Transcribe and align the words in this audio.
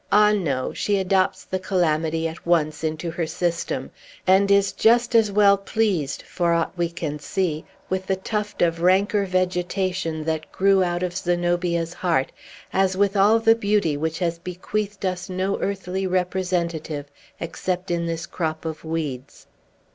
Ah, 0.11 0.31
no! 0.31 0.73
she 0.73 0.97
adopts 0.97 1.43
the 1.43 1.59
calamity 1.59 2.27
at 2.27 2.43
once 2.43 2.83
into 2.83 3.11
her 3.11 3.27
system, 3.27 3.91
and 4.25 4.49
is 4.49 4.71
just 4.71 5.13
as 5.13 5.31
well 5.31 5.59
pleased, 5.59 6.23
for 6.23 6.53
aught 6.53 6.75
we 6.75 6.89
can 6.89 7.19
see, 7.19 7.63
with 7.87 8.07
the 8.07 8.15
tuft 8.15 8.63
of 8.63 8.81
ranker 8.81 9.27
vegetation 9.27 10.23
that 10.23 10.51
grew 10.51 10.83
out 10.83 11.03
of 11.03 11.15
Zenobia's 11.15 11.93
heart, 11.93 12.31
as 12.73 12.97
with 12.97 13.15
all 13.15 13.37
the 13.37 13.53
beauty 13.53 13.95
which 13.95 14.17
has 14.17 14.39
bequeathed 14.39 15.05
us 15.05 15.29
no 15.29 15.59
earthly 15.59 16.07
representative 16.07 17.05
except 17.39 17.91
in 17.91 18.07
this 18.07 18.25
crop 18.25 18.65
of 18.65 18.83
weeds. 18.83 19.45